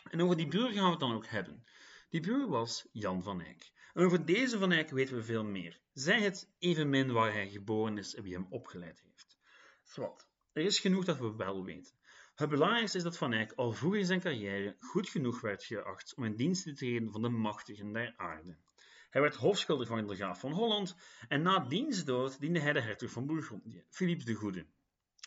En 0.10 0.22
over 0.22 0.38
die 0.38 0.48
broer 0.48 0.70
gaan 0.70 0.84
we 0.84 0.90
het 0.90 1.00
dan 1.00 1.14
ook 1.14 1.28
hebben. 1.28 1.66
Die 2.10 2.22
broer 2.22 2.48
was 2.48 2.88
Jan 2.92 3.24
van 3.24 3.42
Eyck. 3.42 3.72
En 3.94 4.04
over 4.04 4.26
deze 4.26 4.58
van 4.58 4.72
Eyck 4.72 4.90
weten 4.90 5.16
we 5.16 5.24
veel 5.24 5.44
meer. 5.44 5.80
Zij 5.94 6.22
het 6.22 6.50
evenmin 6.60 7.12
waar 7.12 7.34
hij 7.34 7.50
geboren 7.50 7.98
is 7.98 8.16
en 8.16 8.24
wie 8.24 8.34
hem 8.34 8.48
opgeleid 8.50 9.02
heeft. 9.02 9.38
Zwat, 9.84 10.28
er 10.52 10.64
is 10.64 10.80
genoeg 10.80 11.06
dat 11.06 11.18
we 11.18 11.36
wel 11.36 11.64
weten. 11.64 11.94
Het 12.36 12.50
belangrijkste 12.50 12.98
is 12.98 13.04
dat 13.04 13.18
Van 13.18 13.34
Eyck 13.34 13.52
al 13.52 13.74
vroeg 13.74 13.96
in 13.96 14.06
zijn 14.06 14.20
carrière 14.20 14.76
goed 14.80 15.10
genoeg 15.10 15.42
werd 15.42 15.64
geacht 15.64 16.14
om 16.16 16.24
in 16.24 16.36
dienst 16.36 16.64
te 16.64 16.74
treden 16.74 17.12
van 17.12 17.22
de 17.22 17.30
machtigen 17.30 17.94
der 17.94 18.14
aarde. 18.18 18.58
Hij 19.10 19.22
werd 19.22 19.36
hofschilder 19.36 19.88
van 19.88 20.08
de 20.08 20.16
graaf 20.16 20.40
van 20.40 20.52
Holland 20.52 20.96
en 21.28 21.42
na 21.42 21.60
diens 21.60 22.04
dood 22.04 22.40
diende 22.40 22.60
hij 22.60 22.74
de 22.74 22.82
hertog 22.82 23.12
van 23.12 23.26
Bourgondië, 23.26 23.84
Philips 23.90 24.26
de 24.26 24.34
Goede. 24.34 24.66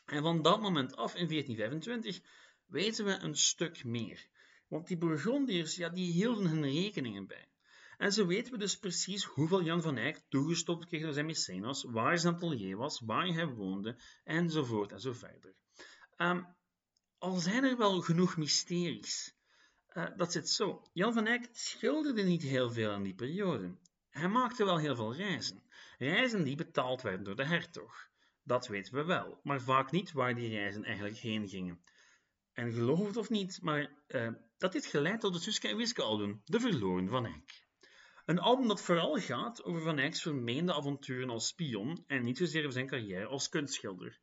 En 0.05 0.23
van 0.23 0.43
dat 0.43 0.61
moment 0.61 0.97
af 0.97 1.15
in 1.15 1.29
1425 1.29 2.21
weten 2.67 3.05
we 3.05 3.19
een 3.19 3.37
stuk 3.37 3.85
meer, 3.85 4.27
want 4.69 4.87
die 4.87 4.97
Bourgondiërs 4.97 5.77
ja, 5.77 5.89
die 5.89 6.13
hielden 6.13 6.47
hun 6.47 6.63
rekeningen 6.63 7.27
bij. 7.27 7.49
En 7.99 8.13
zo 8.13 8.27
weten 8.27 8.53
we 8.53 8.59
dus 8.59 8.79
precies 8.79 9.25
hoeveel 9.25 9.63
Jan 9.63 9.83
van 9.83 9.97
Eyck 9.97 10.23
toegestopt 10.29 10.87
kreeg 10.87 11.03
door 11.03 11.13
zijn 11.13 11.27
mecenas, 11.27 11.85
waar 11.85 12.19
zijn 12.19 12.35
atelier 12.35 12.77
was, 12.77 13.01
waar 13.01 13.27
hij 13.27 13.47
woonde, 13.47 13.97
enzovoort 14.25 14.93
en 14.93 15.01
zo 15.01 15.13
verder. 15.13 15.55
Um, 16.17 16.47
al 17.25 17.35
zijn 17.35 17.65
er 17.65 17.77
wel 17.77 18.01
genoeg 18.01 18.37
mysteries. 18.37 19.35
Uh, 19.93 20.07
dat 20.17 20.33
zit 20.33 20.49
zo. 20.49 20.83
Jan 20.93 21.13
van 21.13 21.27
Eyck 21.27 21.49
schilderde 21.53 22.23
niet 22.23 22.43
heel 22.43 22.71
veel 22.71 22.95
in 22.95 23.03
die 23.03 23.15
periode. 23.15 23.77
Hij 24.11 24.29
maakte 24.29 24.65
wel 24.65 24.79
heel 24.79 24.97
veel 24.97 25.15
reizen. 25.15 25.63
Reizen 25.99 26.45
die 26.45 26.57
betaald 26.57 27.03
werden 27.03 27.25
door 27.25 27.37
de 27.37 27.45
hertog. 27.45 28.09
Dat 28.43 28.67
weten 28.67 28.95
we 28.95 29.05
wel, 29.05 29.41
maar 29.43 29.61
vaak 29.61 29.91
niet 29.91 30.13
waar 30.13 30.35
die 30.35 30.49
reizen 30.49 30.85
eigenlijk 30.85 31.17
heen 31.17 31.49
gingen. 31.49 31.85
En 32.53 32.73
geloof 32.73 33.07
het 33.07 33.17
of 33.17 33.31
niet, 33.31 33.59
maar 33.63 33.93
uh, 34.09 34.29
dat 34.57 34.73
dit 34.73 34.87
geleid 34.87 35.21
tot 35.21 35.35
het 35.35 35.43
Suske 35.43 35.77
Wiske 35.77 36.03
album 36.03 36.43
De 36.45 36.61
Verloren 36.61 37.09
van 37.09 37.27
Eyck. 37.27 37.67
Een 38.25 38.39
album 38.39 38.69
dat 38.69 38.83
vooral 38.83 39.17
gaat 39.21 39.65
over 39.65 39.81
Van 39.81 39.99
Eyck's 39.99 40.23
vermeende 40.23 40.75
avonturen 40.75 41.31
als 41.31 41.47
spion 41.47 42.05
en 42.07 42.23
niet 42.23 42.39
zozeer 42.39 42.61
over 42.61 42.73
zijn 42.73 42.87
carrière 42.87 43.27
als 43.27 43.49
kunstschilder. 43.49 44.21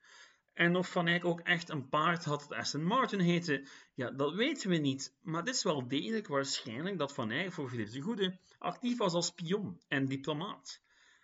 En 0.54 0.76
of 0.76 0.92
Van 0.92 1.08
Eyck 1.08 1.26
ook 1.26 1.40
echt 1.40 1.70
een 1.70 1.90
paard 1.90 2.26
had 2.26 2.40
dat 2.40 2.58
Aston 2.58 2.84
Martin 2.84 3.20
heette, 3.20 3.68
ja, 3.94 4.12
dat 4.12 4.34
weten 4.34 4.70
we 4.70 4.78
niet. 4.78 5.16
Maar 5.22 5.40
het 5.40 5.56
is 5.56 5.64
wel 5.64 5.88
degelijk 5.88 6.28
waarschijnlijk 6.28 6.98
dat 6.98 7.14
Van 7.14 7.32
Eyck 7.32 7.52
voor 7.52 7.70
Philips 7.70 7.92
de 7.92 8.02
Goede 8.02 8.40
actief 8.58 8.98
was 8.98 9.14
als 9.14 9.26
spion 9.26 9.82
en 9.88 10.06
diplomaat. 10.06 10.82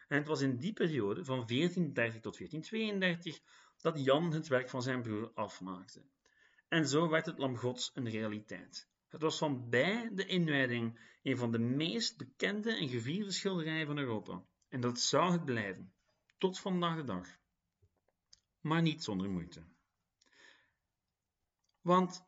En 0.08 0.18
het 0.18 0.28
was 0.28 0.42
in 0.42 0.58
die 0.58 0.74
periode, 0.74 1.26
van 1.26 1.46
1430 1.48 2.22
tot 2.22 2.38
1432, 2.38 3.40
dat 3.82 4.04
Jan 4.04 4.34
het 4.34 4.48
werk 4.48 4.70
van 4.70 4.82
zijn 4.82 5.02
broer 5.02 5.32
afmaakte. 5.34 6.02
En 6.68 6.88
zo 6.88 7.10
werd 7.10 7.26
het 7.26 7.38
Lam 7.38 7.58
Gods 7.58 7.92
een 7.94 8.10
realiteit. 8.10 8.88
Het 9.08 9.22
was 9.22 9.38
van 9.38 9.70
bij 9.70 10.10
de 10.14 10.26
inwijding 10.26 11.00
een 11.24 11.38
van 11.38 11.52
de 11.52 11.60
meest 11.60 12.18
bekende 12.18 12.76
en 12.76 12.90
gevierde 12.90 13.32
schilderijen 13.32 13.86
van 13.86 13.98
Europa. 13.98 14.44
En 14.70 14.82
dat 14.82 15.00
zou 15.00 15.32
het 15.32 15.46
blijven, 15.46 15.94
tot 16.38 16.60
vandaag 16.60 16.96
de 16.96 17.04
dag. 17.04 17.28
Maar 18.68 18.82
niet 18.82 19.04
zonder 19.04 19.30
moeite. 19.30 19.64
Want 21.82 22.26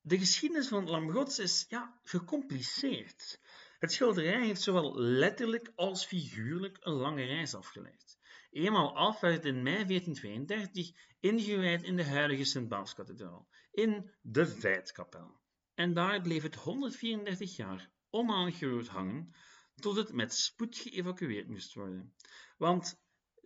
de 0.00 0.18
geschiedenis 0.18 0.68
van 0.68 0.80
het 0.80 0.88
Lam 0.88 1.10
Gods 1.10 1.38
is 1.38 1.66
ja, 1.68 2.00
gecompliceerd. 2.02 3.40
Het 3.78 3.92
schilderij 3.92 4.46
heeft 4.46 4.62
zowel 4.62 4.98
letterlijk 4.98 5.72
als 5.74 6.06
figuurlijk 6.06 6.76
een 6.80 6.92
lange 6.92 7.24
reis 7.24 7.54
afgelegd. 7.54 8.18
Eenmaal 8.50 8.96
af 8.96 9.20
werd 9.20 9.34
het 9.34 9.44
in 9.44 9.62
mei 9.62 9.84
1432 9.84 10.90
ingewijd 11.20 11.82
in 11.82 11.96
de 11.96 12.04
huidige 12.04 12.44
Sint-Baaskathedraal, 12.44 13.48
in 13.70 14.10
de 14.20 14.46
Veitkapel. 14.46 15.40
En 15.74 15.94
daar 15.94 16.20
bleef 16.20 16.42
het 16.42 16.54
134 16.54 17.56
jaar 17.56 17.90
onaangeroerd 18.10 18.88
hangen, 18.88 19.34
tot 19.74 19.96
het 19.96 20.12
met 20.12 20.34
spoed 20.34 20.78
geëvacueerd 20.78 21.48
moest 21.48 21.74
worden. 21.74 22.14
Want 22.56 23.00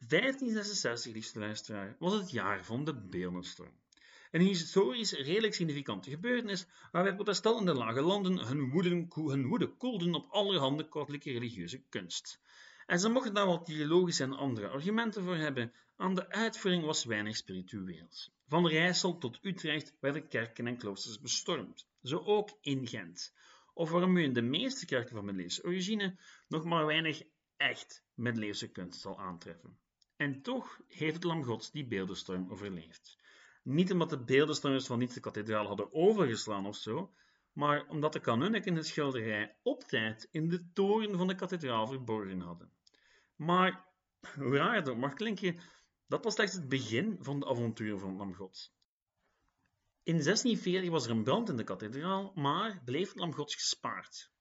1566, 0.08 1.12
liefste 1.12 1.38
luisteraar, 1.38 1.96
was 1.98 2.12
het 2.12 2.30
jaar 2.30 2.64
van 2.64 2.84
de 2.84 2.94
Beelenstorm. 2.94 3.72
Een 4.30 4.40
historisch 4.40 5.12
redelijk 5.12 5.54
significante 5.54 6.10
gebeurtenis 6.10 6.66
waarbij 6.92 7.14
protestanten 7.14 7.66
in 7.66 7.72
de 7.72 7.78
lage 7.78 8.00
landen 8.00 8.38
hun 8.38 8.70
woede, 8.70 9.06
hun 9.14 9.46
woede 9.46 9.66
koelden 9.66 10.14
op 10.14 10.26
allerhande 10.30 10.88
katholieke 10.88 11.32
religieuze 11.32 11.82
kunst. 11.88 12.40
En 12.86 12.98
ze 12.98 13.08
mochten 13.08 13.34
daar 13.34 13.46
wat 13.46 13.66
theologische 13.66 14.22
en 14.22 14.32
andere 14.32 14.68
argumenten 14.68 15.24
voor 15.24 15.36
hebben, 15.36 15.72
aan 15.96 16.14
de 16.14 16.30
uitvoering 16.30 16.84
was 16.84 17.04
weinig 17.04 17.36
spiritueels. 17.36 18.30
Van 18.46 18.68
Rijssel 18.68 19.18
tot 19.18 19.38
Utrecht 19.42 19.94
werden 20.00 20.28
kerken 20.28 20.66
en 20.66 20.78
kloosters 20.78 21.20
bestormd, 21.20 21.86
zo 22.02 22.18
ook 22.18 22.58
in 22.60 22.86
Gent, 22.86 23.34
of 23.74 23.90
waarom 23.90 24.16
u 24.16 24.22
in 24.22 24.32
de 24.32 24.42
meeste 24.42 24.86
kerken 24.86 25.14
van 25.14 25.24
middeleeuwse 25.24 25.64
origine 25.64 26.16
nog 26.48 26.64
maar 26.64 26.86
weinig 26.86 27.22
echt 27.56 28.04
middeleeuwse 28.14 28.68
kunst 28.68 29.00
zal 29.00 29.18
aantreffen. 29.18 29.80
En 30.22 30.42
toch 30.42 30.80
heeft 30.88 31.14
het 31.14 31.24
Lam 31.24 31.44
Gods 31.44 31.70
die 31.70 31.86
beeldenstorm 31.86 32.50
overleefd. 32.50 33.18
Niet 33.62 33.92
omdat 33.92 34.10
de 34.10 34.24
beeldenstormers 34.24 34.86
van 34.86 34.98
niet 34.98 35.14
de 35.14 35.20
kathedraal 35.20 35.66
hadden 35.66 35.92
overgeslaan 35.92 36.66
of 36.66 36.76
zo, 36.76 37.12
maar 37.52 37.88
omdat 37.88 38.12
de 38.12 38.20
kanunnik 38.20 38.64
in 38.64 38.74
de 38.74 38.82
schilderij 38.82 39.56
op 39.62 39.82
tijd 39.82 40.28
in 40.30 40.48
de 40.48 40.72
toren 40.72 41.16
van 41.16 41.26
de 41.26 41.34
kathedraal 41.34 41.86
verborgen 41.86 42.40
hadden. 42.40 42.72
Maar, 43.36 43.84
hoe 44.34 44.56
raar 44.56 44.74
het 44.74 44.88
ook 44.88 44.96
mag 44.96 45.14
klinken, 45.14 45.58
dat 46.06 46.24
was 46.24 46.34
slechts 46.34 46.54
het 46.54 46.68
begin 46.68 47.16
van 47.20 47.40
de 47.40 47.46
avonturen 47.46 48.00
van 48.00 48.16
Lam 48.16 48.34
Gods. 48.34 48.74
In 50.02 50.22
1640 50.22 50.90
was 50.90 51.04
er 51.04 51.10
een 51.10 51.24
brand 51.24 51.48
in 51.48 51.56
de 51.56 51.64
kathedraal, 51.64 52.32
maar 52.34 52.82
bleef 52.84 53.08
het 53.08 53.18
Lam 53.18 53.34
Gods 53.34 53.54
gespaard. 53.54 54.31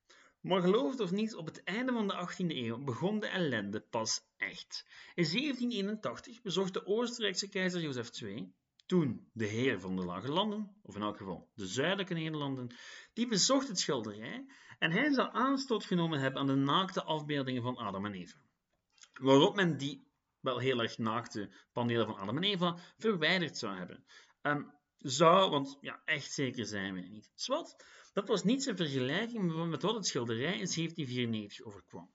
Maar 0.42 0.62
geloof 0.62 0.92
het 0.92 1.00
of 1.00 1.12
niet, 1.12 1.36
op 1.36 1.46
het 1.46 1.64
einde 1.64 1.92
van 1.92 2.08
de 2.08 2.28
18e 2.30 2.48
eeuw 2.48 2.84
begon 2.84 3.20
de 3.20 3.28
ellende 3.28 3.82
pas 3.82 4.22
echt. 4.38 4.86
In 5.16 5.24
1781 5.24 6.42
bezocht 6.42 6.74
de 6.74 6.86
Oostenrijkse 6.86 7.50
keizer 7.50 7.82
Jozef 7.82 8.22
II, 8.22 8.54
toen 8.86 9.30
de 9.34 9.46
heer 9.46 9.80
van 9.80 9.96
de 9.96 10.06
Lage 10.06 10.32
Landen, 10.32 10.76
of 10.82 10.96
in 10.96 11.02
elk 11.02 11.18
geval 11.18 11.50
de 11.54 11.68
zuidelijke 11.68 12.14
Nederlanden, 12.14 12.76
die 13.14 13.28
bezocht 13.28 13.68
het 13.68 13.80
schilderij 13.80 14.46
en 14.80 14.92
hij 14.92 15.14
zou 15.14 15.30
aanstoot 15.32 15.86
genomen 15.86 16.20
hebben 16.20 16.42
aan 16.42 16.48
de 16.48 16.56
naakte 16.56 17.04
afbeeldingen 17.04 17.62
van 17.62 17.78
Adam 17.78 18.06
en 18.06 18.14
Eva. 18.14 18.38
Waarop 19.14 19.56
men 19.56 19.78
die 19.78 20.08
wel 20.40 20.58
heel 20.58 20.82
erg 20.82 20.98
naakte 20.98 21.50
panelen 21.72 22.06
van 22.06 22.18
Adam 22.18 22.38
en 22.38 22.44
Eva 22.44 22.78
verwijderd 22.98 23.58
zou 23.58 23.78
hebben. 23.78 24.06
Um, 24.42 24.72
zou, 25.02 25.50
want 25.50 25.78
ja, 25.82 26.02
echt 26.06 26.32
zeker 26.32 26.66
zijn 26.66 26.94
we 26.94 27.02
niet. 27.02 27.32
Zwat, 27.34 27.86
dat 28.14 28.28
was 28.28 28.44
niets 28.44 28.68
in 28.68 28.76
vergelijking 28.76 29.70
met 29.70 29.82
wat 29.82 29.96
het 29.96 30.06
schilderij 30.06 30.60
in 30.60 30.70
1794 30.74 31.66
overkwam. 31.66 32.12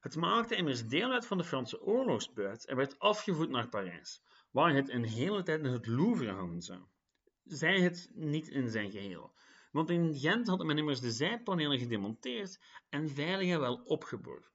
Het 0.00 0.16
maakte 0.16 0.56
immers 0.56 0.86
deel 0.86 1.12
uit 1.12 1.26
van 1.26 1.38
de 1.38 1.44
Franse 1.44 1.80
oorlogsbuit 1.82 2.66
en 2.66 2.76
werd 2.76 2.98
afgevoerd 2.98 3.50
naar 3.50 3.68
Parijs, 3.68 4.22
waar 4.50 4.74
het 4.74 4.88
een 4.88 5.04
hele 5.04 5.42
tijd 5.42 5.60
in 5.60 5.72
het 5.72 5.86
Louvre 5.86 6.30
hangen 6.30 6.62
zou. 6.62 6.80
Zij 7.44 7.80
het 7.80 8.10
niet 8.14 8.48
in 8.48 8.70
zijn 8.70 8.90
geheel, 8.90 9.34
want 9.72 9.90
in 9.90 10.14
Gent 10.14 10.46
had 10.46 10.64
men 10.64 10.78
immers 10.78 11.00
de 11.00 11.12
zijpanelen 11.12 11.78
gedemonteerd 11.78 12.60
en 12.88 13.10
veilig 13.10 13.48
en 13.48 13.60
wel 13.60 13.74
opgeborgen. 13.74 14.52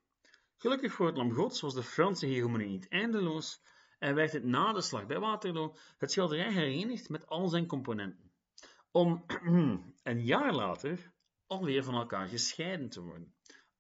Gelukkig 0.58 0.94
voor 0.94 1.06
het 1.06 1.18
Lam 1.18 1.34
Gods 1.34 1.62
was 1.62 1.74
de 1.74 1.84
Franse 1.84 2.26
hegemonie 2.26 2.68
niet 2.68 2.88
eindeloos 2.88 3.62
en 4.00 4.16
werd 4.16 4.32
het 4.32 4.44
na 4.44 4.74
de 4.74 4.82
slag 4.82 5.06
bij 5.06 5.20
Waterloo 5.20 5.76
het 5.98 6.12
schilderij 6.12 6.52
herenigd 6.52 7.10
met 7.10 7.28
al 7.28 7.48
zijn 7.48 7.66
componenten, 7.66 8.32
om 8.92 9.26
een 10.04 10.24
jaar 10.24 10.54
later 10.54 11.12
alweer 11.48 11.84
van 11.84 11.96
elkaar 11.96 12.28
gescheiden 12.28 12.90
te 12.90 13.02
worden. 13.02 13.34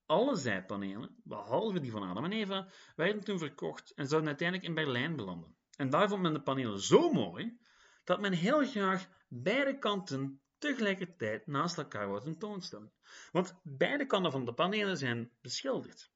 Alle 0.06 0.36
zijpanelen, 0.36 1.16
behalve 1.24 1.80
die 1.80 1.92
van 1.92 2.04
Adam 2.04 2.26
en 2.26 2.32
Eva, 2.32 2.68
werden 2.96 3.24
toen 3.24 3.38
verkocht 3.38 3.94
en 3.96 4.08
zouden 4.08 4.30
uiteindelijk 4.30 4.68
in 4.68 4.76
Berlijn 4.76 5.16
belanden. 5.16 5.56
En 5.76 5.90
daar 5.90 6.10
vond 6.10 6.22
men 6.22 6.34
de 6.34 6.42
panelen 6.42 6.80
zo 6.80 7.12
mooi 7.12 7.60
dat 8.04 8.20
men 8.20 8.34
heel 8.34 8.66
graag 8.66 9.08
beide 9.28 9.78
kanten 9.78 10.42
tegelijkertijd 10.58 11.48
naast 11.48 11.78
elkaar 11.78 12.08
wou 12.08 12.22
tentoonstellen. 12.22 12.92
Want 13.32 13.60
beide 13.64 14.06
kanten 14.06 14.32
van 14.32 14.46
de 14.46 14.54
panelen 14.54 14.98
zijn 14.98 15.32
beschilderd. 15.42 16.12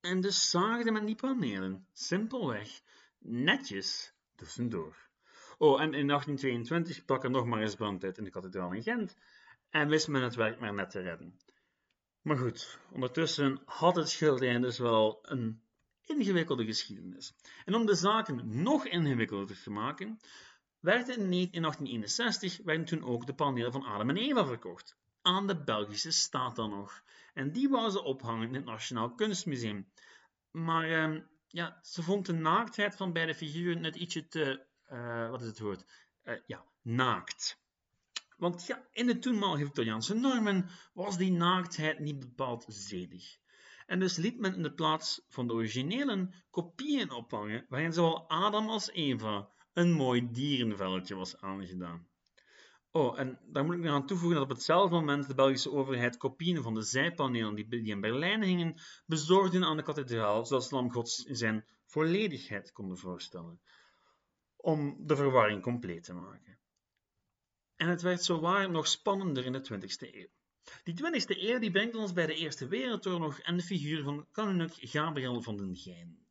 En 0.00 0.20
dus 0.20 0.50
zaagde 0.50 0.90
men 0.90 1.06
die 1.06 1.14
panelen 1.14 1.88
simpelweg 1.92 2.80
netjes 3.18 4.14
tussendoor. 4.34 4.96
Oh, 5.58 5.80
en 5.80 5.94
in 5.94 6.06
1822 6.06 7.04
brak 7.04 7.24
er 7.24 7.30
nog 7.30 7.46
maar 7.46 7.60
eens 7.60 7.74
brand 7.74 8.04
uit 8.04 8.18
in 8.18 8.24
de 8.24 8.30
kathedraal 8.30 8.72
in 8.72 8.82
Gent 8.82 9.16
en 9.70 9.88
wist 9.88 10.08
men 10.08 10.22
het 10.22 10.34
werk 10.34 10.60
maar 10.60 10.74
net 10.74 10.90
te 10.90 11.00
redden. 11.00 11.38
Maar 12.22 12.36
goed, 12.36 12.78
ondertussen 12.92 13.60
had 13.64 13.96
het 13.96 14.08
schilderij 14.08 14.58
dus 14.58 14.78
wel 14.78 15.18
een 15.22 15.60
ingewikkelde 16.00 16.64
geschiedenis. 16.64 17.34
En 17.64 17.74
om 17.74 17.86
de 17.86 17.94
zaken 17.94 18.62
nog 18.62 18.86
ingewikkelder 18.86 19.62
te 19.62 19.70
maken, 19.70 20.18
werden 20.80 21.14
in 21.14 21.30
1861 21.30 22.60
werden 22.64 22.86
toen 22.86 23.04
ook 23.04 23.26
de 23.26 23.34
panelen 23.34 23.72
van 23.72 23.84
Adam 23.84 24.10
en 24.10 24.16
Eva 24.16 24.46
verkocht. 24.46 24.96
Aan 25.22 25.46
de 25.46 25.62
Belgische 25.64 26.10
staat 26.10 26.56
dan 26.56 26.70
nog. 26.70 27.02
En 27.34 27.52
die 27.52 27.68
wou 27.68 27.90
ze 27.90 28.02
ophangen 28.02 28.48
in 28.48 28.54
het 28.54 28.64
Nationaal 28.64 29.14
Kunstmuseum. 29.14 29.88
Maar 30.50 30.90
eh, 30.90 31.20
ja, 31.46 31.78
ze 31.82 32.02
vond 32.02 32.26
de 32.26 32.32
naaktheid 32.32 32.96
van 32.96 33.12
beide 33.12 33.34
figuren 33.34 33.80
net 33.80 33.96
ietsje 33.96 34.28
te, 34.28 34.66
uh, 34.92 35.30
wat 35.30 35.40
is 35.40 35.46
het 35.46 35.58
woord? 35.58 35.84
Uh, 36.24 36.34
ja, 36.46 36.64
naakt. 36.82 37.60
Want 38.36 38.66
ja, 38.66 38.88
in 38.92 39.06
de 39.06 39.18
toenmalige 39.18 39.64
Victoriaanse 39.64 40.14
normen 40.14 40.68
was 40.92 41.16
die 41.16 41.32
naaktheid 41.32 41.98
niet 41.98 42.18
bepaald 42.18 42.64
zedig. 42.68 43.38
En 43.86 43.98
dus 43.98 44.16
liet 44.16 44.38
men 44.38 44.54
in 44.54 44.62
de 44.62 44.74
plaats 44.74 45.22
van 45.28 45.46
de 45.46 45.52
originele 45.52 46.34
kopieën 46.50 47.10
ophangen, 47.10 47.66
waarin 47.68 47.92
zowel 47.92 48.28
Adam 48.28 48.68
als 48.68 48.90
Eva 48.90 49.48
een 49.72 49.92
mooi 49.92 50.30
dierenvelletje 50.30 51.14
was 51.14 51.40
aangedaan. 51.40 52.08
Oh, 52.96 53.18
en 53.18 53.38
daar 53.46 53.64
moet 53.64 53.74
ik 53.74 53.80
nog 53.80 53.94
aan 53.94 54.06
toevoegen 54.06 54.38
dat 54.38 54.50
op 54.50 54.56
hetzelfde 54.56 54.94
moment 54.94 55.26
de 55.26 55.34
Belgische 55.34 55.70
overheid 55.70 56.16
kopieën 56.16 56.62
van 56.62 56.74
de 56.74 56.82
zijpanelen 56.82 57.54
die, 57.54 57.82
in 57.82 58.00
Berlijn 58.00 58.42
hingen, 58.42 58.74
bezorgden 59.06 59.64
aan 59.64 59.76
de 59.76 59.82
kathedraal, 59.82 60.46
zodat 60.46 60.70
Lam 60.70 60.92
Gods 60.92 61.24
in 61.24 61.36
zijn 61.36 61.64
volledigheid 61.86 62.72
konden 62.72 62.98
voorstellen, 62.98 63.60
om 64.56 65.06
de 65.06 65.16
verwarring 65.16 65.62
compleet 65.62 66.04
te 66.04 66.12
maken. 66.12 66.58
En 67.76 67.88
het 67.88 68.02
werd 68.02 68.24
zowaar 68.24 68.70
nog 68.70 68.86
spannender 68.86 69.44
in 69.44 69.52
de 69.52 69.68
20e 69.72 70.14
eeuw. 70.14 70.28
Die 70.84 70.94
20e 70.94 71.40
eeuw 71.40 71.58
die 71.58 71.70
brengt 71.70 71.94
ons 71.94 72.12
bij 72.12 72.26
de 72.26 72.34
Eerste 72.34 72.68
Wereldoorlog 72.68 73.38
en 73.38 73.56
de 73.56 73.62
figuur 73.62 74.02
van 74.02 74.26
kanunnik 74.30 74.72
Gabriel 74.74 75.42
van 75.42 75.56
den 75.56 75.76
Gijn. 75.76 76.25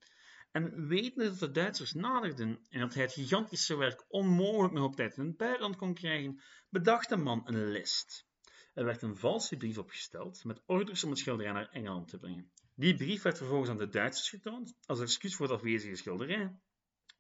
En 0.55 0.87
wetende 0.87 1.29
dat 1.29 1.39
de 1.39 1.51
Duitsers 1.51 1.93
naderden 1.93 2.59
en 2.69 2.79
dat 2.79 2.93
hij 2.93 3.03
het 3.03 3.13
gigantische 3.13 3.77
werk 3.77 4.05
onmogelijk 4.07 4.73
nog 4.73 4.83
op 4.83 4.95
tijd 4.95 5.17
in 5.17 5.25
het 5.25 5.37
buitenland 5.37 5.75
kon 5.75 5.93
krijgen, 5.93 6.41
bedacht 6.69 7.09
de 7.09 7.17
man 7.17 7.41
een 7.45 7.71
list. 7.71 8.27
Er 8.73 8.85
werd 8.85 9.01
een 9.01 9.17
valse 9.17 9.57
brief 9.57 9.77
opgesteld 9.77 10.43
met 10.43 10.61
orders 10.65 11.03
om 11.03 11.09
het 11.09 11.19
schilderij 11.19 11.51
naar 11.51 11.69
Engeland 11.69 12.07
te 12.07 12.17
brengen. 12.17 12.51
Die 12.75 12.95
brief 12.95 13.21
werd 13.21 13.37
vervolgens 13.37 13.69
aan 13.69 13.77
de 13.77 13.89
Duitsers 13.89 14.29
getoond 14.29 14.75
als 14.85 14.99
excuus 14.99 15.35
voor 15.35 15.45
het 15.45 15.55
afwezige 15.55 15.95
schilderij, 15.95 16.59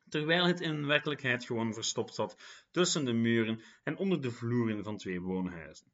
terwijl 0.09 0.45
het 0.45 0.61
in 0.61 0.85
werkelijkheid 0.85 1.45
gewoon 1.45 1.73
verstopt 1.73 2.15
zat 2.15 2.35
tussen 2.71 3.05
de 3.05 3.13
muren 3.13 3.61
en 3.83 3.97
onder 3.97 4.21
de 4.21 4.31
vloeren 4.31 4.83
van 4.83 4.97
twee 4.97 5.21
woonhuizen. 5.21 5.91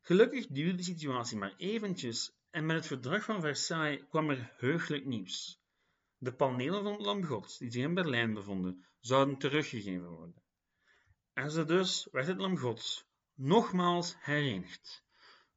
Gelukkig 0.00 0.46
duurde 0.46 0.76
de 0.76 0.82
situatie 0.82 1.38
maar 1.38 1.54
eventjes 1.56 2.32
En 2.50 2.66
met 2.66 2.76
het 2.76 2.86
verdrag 2.86 3.24
van 3.24 3.40
Versailles 3.40 4.04
kwam 4.08 4.30
er 4.30 4.52
heugelijk 4.56 5.04
nieuws. 5.04 5.62
De 6.24 6.32
panelen 6.32 6.82
van 6.82 6.92
het 6.92 7.00
Lam 7.00 7.24
Gods, 7.24 7.58
die 7.58 7.70
zich 7.70 7.82
in 7.82 7.94
Berlijn 7.94 8.34
bevonden, 8.34 8.84
zouden 9.00 9.38
teruggegeven 9.38 10.08
worden. 10.08 10.42
En 11.32 11.50
zo 11.50 11.64
dus 11.64 12.08
werd 12.12 12.26
het 12.26 12.38
Lam 12.38 12.58
Gods 12.58 13.06
nogmaals 13.34 14.16
herenigd, 14.20 15.04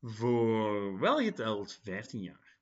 voor 0.01 1.00
welgeteld 1.00 1.79
15 1.83 2.21
jaar. 2.21 2.57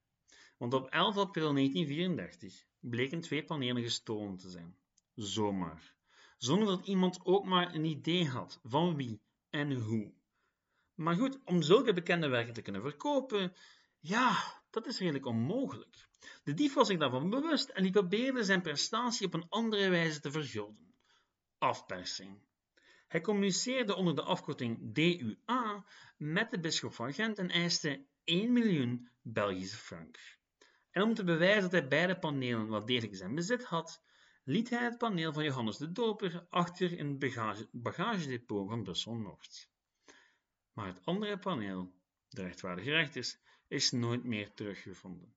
Want 0.58 0.74
op 0.74 0.90
11 0.90 1.18
april 1.18 1.54
1934 1.54 2.66
bleken 2.80 3.22
twee 3.22 3.44
panelen 3.44 3.84
gestolen 3.84 4.38
te 4.38 4.50
zijn. 4.50 4.78
Zomaar. 5.16 5.96
Zonder 6.38 6.68
dat 6.68 6.88
iemand 6.88 7.26
ook 7.26 7.46
maar 7.46 7.74
een 7.74 7.86
idee 7.86 8.28
had 8.28 8.60
van 8.64 8.96
wie 8.96 9.22
en 9.50 9.74
hoe. 9.74 10.14
Maar 10.94 11.16
goed, 11.16 11.40
om 11.44 11.62
zulke 11.62 11.94
bekende 11.94 12.28
werken 12.28 12.54
te 12.54 12.62
kunnen 12.62 12.82
verkopen, 12.82 13.54
ja, 14.00 14.64
dat 14.76 14.88
is 14.88 15.00
redelijk 15.00 15.26
onmogelijk. 15.26 16.08
De 16.44 16.54
dief 16.54 16.74
was 16.74 16.88
zich 16.88 16.98
daarvan 16.98 17.30
bewust 17.30 17.70
en 17.70 17.84
die 17.84 17.92
probeerde 17.92 18.44
zijn 18.44 18.62
prestatie 18.62 19.28
op 19.28 19.34
een 19.34 19.50
andere 19.50 19.90
wijze 19.90 20.20
te 20.20 20.32
vergulden. 20.32 20.94
Afpersing. 21.58 22.40
Hij 23.08 23.22
communiceerde 23.22 23.96
onder 23.96 24.16
de 24.16 24.22
afkorting 24.22 24.94
DUA 24.94 25.86
met 26.18 26.52
de 26.52 26.60
bisschop 26.60 26.94
van 26.94 27.14
Gent 27.14 27.38
en 27.38 27.50
eiste 27.50 28.06
1 28.24 28.54
miljoen 28.54 29.10
Belgische 29.22 29.78
frank. 29.78 30.18
En 30.92 31.02
om 31.02 31.14
te 31.14 31.24
bewijzen 31.24 31.62
dat 31.62 31.72
hij 31.72 31.88
beide 31.88 32.20
panelen 32.20 32.70
wel 32.70 32.86
degelijk 32.86 33.16
zijn 33.16 33.36
bezit 33.36 33.64
had, 33.64 34.04
liet 34.44 34.70
hij 34.70 34.84
het 34.84 34.98
paneel 34.98 35.34
van 35.34 35.44
Johannes 35.44 35.78
de 35.78 35.92
Doper 35.92 36.46
achter 36.50 36.98
in 36.98 37.08
het 37.08 37.20
bagage, 37.20 37.68
bagagedepot 37.72 38.70
van 38.70 38.84
Brussel-Noord. 38.84 39.70
Maar 40.74 40.88
het 40.88 41.06
andere 41.06 41.40
paneel, 41.40 41.94
de 42.30 42.42
rechtvaardige 42.42 42.90
rechters, 42.90 43.38
is 43.68 43.92
nooit 43.92 44.24
meer 44.24 44.54
teruggevonden. 44.54 45.34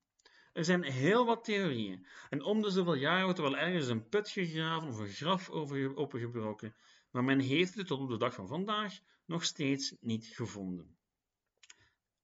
Er 0.53 0.65
zijn 0.65 0.83
heel 0.83 1.27
wat 1.27 1.45
theorieën 1.45 2.07
en 2.31 2.43
om 2.43 2.63
de 2.63 2.71
zoveel 2.71 2.95
jaren 2.95 3.25
wordt 3.25 3.39
er 3.39 3.45
wel 3.45 3.57
ergens 3.57 3.89
een 3.89 4.09
put 4.09 4.31
gegraven 4.31 4.89
of 4.89 4.99
een 4.99 5.09
graf 5.09 5.51
opengebroken, 5.51 6.75
maar 7.11 7.25
men 7.25 7.41
heeft 7.41 7.75
het 7.75 7.87
tot 7.87 8.01
op 8.01 8.09
de 8.09 8.17
dag 8.17 8.35
van 8.35 8.47
vandaag 8.47 8.99
nog 9.25 9.45
steeds 9.45 9.95
niet 10.01 10.27
gevonden. 10.27 10.97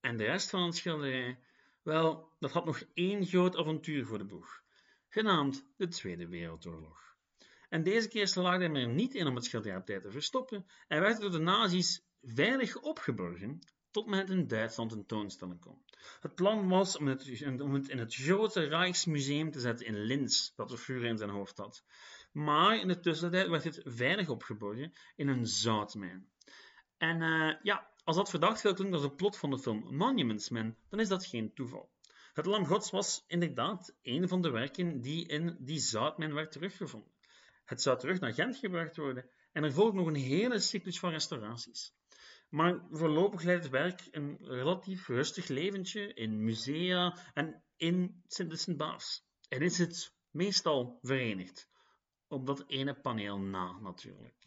En 0.00 0.16
de 0.16 0.24
rest 0.24 0.50
van 0.50 0.62
het 0.62 0.76
schilderij, 0.76 1.38
wel, 1.82 2.32
dat 2.38 2.52
had 2.52 2.64
nog 2.64 2.82
één 2.94 3.26
groot 3.26 3.56
avontuur 3.56 4.06
voor 4.06 4.18
de 4.18 4.24
boeg, 4.24 4.62
genaamd 5.08 5.66
de 5.76 5.88
Tweede 5.88 6.28
Wereldoorlog. 6.28 7.16
En 7.68 7.82
deze 7.82 8.08
keer 8.08 8.28
slaagde 8.28 8.68
men 8.68 8.82
er 8.82 8.94
niet 8.94 9.14
in 9.14 9.26
om 9.26 9.34
het 9.34 9.44
schilderij 9.44 9.76
op 9.76 9.86
tijd 9.86 10.02
te 10.02 10.10
verstoppen 10.10 10.66
en 10.88 11.00
werd 11.00 11.20
door 11.20 11.30
de 11.30 11.38
nazi's 11.38 12.04
veilig 12.22 12.80
opgeborgen 12.80 13.58
tot 13.94 14.06
men 14.06 14.18
het 14.18 14.30
in 14.30 14.46
Duitsland 14.46 14.90
tentoonstellen 14.90 15.58
kon. 15.58 15.82
Het 16.20 16.34
plan 16.34 16.68
was 16.68 16.96
om 16.96 17.06
het, 17.06 17.42
om 17.60 17.74
het 17.74 17.88
in 17.88 17.98
het 17.98 18.14
grote 18.14 18.64
Rijksmuseum 18.64 19.50
te 19.50 19.60
zetten 19.60 19.86
in 19.86 20.04
Linz, 20.04 20.50
dat 20.54 20.68
de 20.68 20.78
Führer 20.78 21.08
in 21.08 21.18
zijn 21.18 21.30
hoofd 21.30 21.58
had. 21.58 21.84
Maar 22.32 22.80
in 22.80 22.88
de 22.88 23.00
tussentijd 23.00 23.48
werd 23.48 23.64
het 23.64 23.80
veilig 23.84 24.28
opgeborgen 24.28 24.92
in 25.16 25.28
een 25.28 25.46
zoutmijn. 25.46 26.28
En 26.96 27.20
uh, 27.20 27.54
ja, 27.62 27.90
als 28.04 28.16
dat 28.16 28.30
verdacht 28.30 28.60
veel 28.60 28.74
klinkt 28.74 28.94
als 28.94 29.04
een 29.04 29.14
plot 29.14 29.38
van 29.38 29.50
de 29.50 29.58
film 29.58 29.96
Monuments 29.96 30.48
Man, 30.48 30.76
dan 30.88 31.00
is 31.00 31.08
dat 31.08 31.26
geen 31.26 31.54
toeval. 31.54 31.90
Het 32.32 32.46
Lam 32.46 32.66
Gods 32.66 32.90
was 32.90 33.24
inderdaad 33.26 33.94
een 34.02 34.28
van 34.28 34.42
de 34.42 34.50
werken 34.50 35.00
die 35.00 35.26
in 35.26 35.56
die 35.60 35.78
zoutmijn 35.78 36.34
werd 36.34 36.52
teruggevonden. 36.52 37.12
Het 37.64 37.82
zou 37.82 37.98
terug 37.98 38.20
naar 38.20 38.34
Gent 38.34 38.56
gebracht 38.56 38.96
worden 38.96 39.28
en 39.52 39.64
er 39.64 39.72
volgt 39.72 39.94
nog 39.94 40.06
een 40.06 40.14
hele 40.14 40.58
cyclus 40.58 40.98
van 40.98 41.10
restauraties. 41.10 41.94
Maar 42.54 42.86
voorlopig 42.90 43.42
leidt 43.42 43.62
het 43.62 43.72
werk 43.72 44.08
een 44.10 44.38
relatief 44.40 45.08
rustig 45.08 45.48
leventje 45.48 46.14
in 46.14 46.44
musea 46.44 47.18
en 47.32 47.62
in 47.76 48.22
de 48.26 48.56
Sint-Baafs. 48.56 49.24
En 49.48 49.60
is 49.60 49.78
het 49.78 50.14
meestal 50.30 50.98
verenigd. 51.02 51.68
Op 52.28 52.46
dat 52.46 52.64
ene 52.66 52.94
paneel 52.94 53.38
na, 53.38 53.78
natuurlijk. 53.78 54.46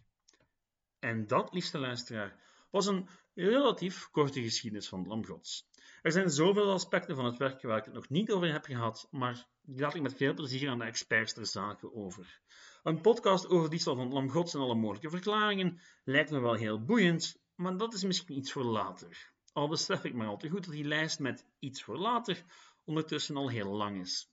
En 1.00 1.28
dat, 1.28 1.54
liefste 1.54 1.78
luisteraar, 1.78 2.40
was 2.72 2.86
een 2.86 3.08
relatief 3.34 4.10
korte 4.10 4.42
geschiedenis 4.42 4.90
van 4.90 5.08
Lamgods. 5.08 5.70
Er 6.02 6.12
zijn 6.12 6.30
zoveel 6.30 6.72
aspecten 6.72 7.16
van 7.16 7.26
het 7.26 7.38
werk 7.38 7.62
waar 7.62 7.78
ik 7.78 7.86
het 7.86 7.94
nog 7.94 8.10
niet 8.10 8.32
over 8.32 8.52
heb 8.52 8.66
gehad, 8.66 9.08
maar 9.12 9.48
die 9.62 9.80
laat 9.82 9.96
ik 9.96 10.02
met 10.02 10.18
veel 10.18 10.34
plezier 10.34 10.70
aan 10.70 10.80
de 10.80 10.86
experts 10.86 11.34
ter 11.34 11.46
zake 11.46 11.94
over. 11.94 12.42
Een 12.84 13.02
podcast 13.02 13.48
over 13.48 13.70
die 13.70 13.82
van 13.82 14.14
Lamgods 14.14 14.54
en 14.54 14.60
alle 14.60 14.76
mogelijke 14.76 15.10
verklaringen 15.10 15.80
lijkt 16.04 16.32
me 16.32 16.40
wel 16.40 16.56
heel 16.56 16.84
boeiend, 16.84 17.46
maar 17.58 17.78
dat 17.78 17.94
is 17.94 18.04
misschien 18.04 18.38
iets 18.38 18.52
voor 18.52 18.64
later. 18.64 19.32
Al 19.54 19.68
besef 19.68 20.04
ik 20.04 20.14
maar 20.14 20.28
al 20.28 20.38
te 20.38 20.50
goed 20.50 20.64
dat 20.64 20.74
die 20.74 20.84
lijst 20.84 21.20
met 21.20 21.46
iets 21.60 21.84
voor 21.84 21.98
later 21.98 22.44
ondertussen 22.86 23.36
al 23.36 23.50
heel 23.50 23.72
lang 23.72 24.00
is. 24.00 24.30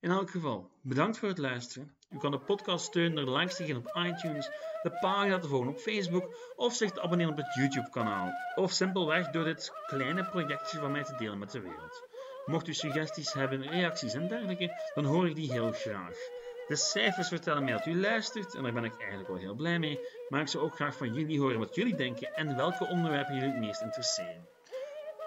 In 0.00 0.10
elk 0.10 0.30
geval, 0.30 0.70
bedankt 0.82 1.18
voor 1.18 1.28
het 1.28 1.38
luisteren. 1.38 1.96
U 2.10 2.18
kan 2.18 2.30
de 2.30 2.38
podcast 2.38 2.84
steunen 2.84 3.24
door 3.24 3.38
likes 3.38 3.56
te 3.56 3.64
geven 3.64 3.80
op 3.80 3.96
iTunes, 3.96 4.50
de 4.82 4.98
pagina 5.00 5.38
te 5.38 5.48
volgen 5.48 5.68
op 5.68 5.78
Facebook 5.78 6.52
of 6.56 6.74
zich 6.74 6.90
te 6.90 7.00
abonneren 7.00 7.32
op 7.32 7.38
het 7.38 7.54
YouTube-kanaal. 7.54 8.32
Of 8.54 8.72
simpelweg 8.72 9.30
door 9.30 9.44
dit 9.44 9.72
kleine 9.86 10.24
projectje 10.24 10.78
van 10.78 10.92
mij 10.92 11.04
te 11.04 11.16
delen 11.16 11.38
met 11.38 11.50
de 11.50 11.60
wereld. 11.60 12.08
Mocht 12.44 12.68
u 12.68 12.74
suggesties 12.74 13.32
hebben, 13.32 13.62
reacties 13.62 14.14
en 14.14 14.28
dergelijke, 14.28 14.90
dan 14.94 15.04
hoor 15.04 15.28
ik 15.28 15.34
die 15.34 15.52
heel 15.52 15.72
graag. 15.72 16.16
De 16.66 16.76
cijfers 16.76 17.28
vertellen 17.28 17.64
mij 17.64 17.72
dat 17.72 17.86
u 17.86 18.00
luistert 18.00 18.54
en 18.54 18.62
daar 18.62 18.72
ben 18.72 18.84
ik 18.84 18.96
eigenlijk 18.98 19.28
wel 19.28 19.38
heel 19.38 19.54
blij 19.54 19.78
mee, 19.78 20.00
maar 20.28 20.40
ik 20.40 20.48
zou 20.48 20.64
ook 20.64 20.74
graag 20.74 20.96
van 20.96 21.14
jullie 21.14 21.40
horen 21.40 21.58
wat 21.58 21.74
jullie 21.74 21.96
denken 21.96 22.34
en 22.34 22.56
welke 22.56 22.86
onderwerpen 22.86 23.34
jullie 23.34 23.50
het 23.50 23.60
meest 23.60 23.80
interesseren. 23.80 24.48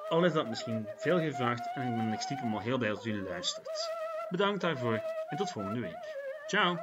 Al 0.10 0.26
is 0.26 0.34
dat 0.34 0.47
misschien 0.47 0.88
veel 0.95 1.19
gevraagd 1.19 1.69
en 1.73 1.88
ik 1.88 2.10
ben 2.10 2.19
stiekem 2.21 2.54
al 2.54 2.60
heel 2.60 2.78
blij 2.78 2.89
dat 2.89 3.06
u 3.06 3.23
luistert. 3.23 3.89
Bedankt 4.30 4.62
daarvoor 4.62 5.02
en 5.28 5.38
tot 5.38 5.52
volgende 5.52 5.80
week. 5.80 6.15
Ciao! 6.47 6.78